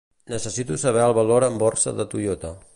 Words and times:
Necessito 0.31 0.77
saber 0.83 1.03
el 1.09 1.15
valor 1.19 1.47
en 1.51 1.63
borsa 1.65 1.97
de 2.01 2.11
Toyota. 2.17 2.55